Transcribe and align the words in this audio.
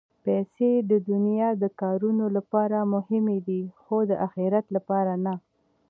پېسې 0.23 0.71
د 0.89 0.91
دنیا 1.09 1.49
د 1.63 1.65
کارونو 1.81 2.25
لپاره 2.37 2.89
مهمې 2.93 3.39
دي، 3.47 3.61
خو 3.81 3.97
د 4.09 4.11
اخرت 4.25 4.65
لپاره 4.75 5.13
نه. 5.25 5.33